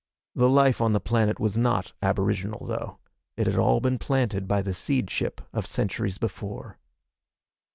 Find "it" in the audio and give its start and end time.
3.37-3.45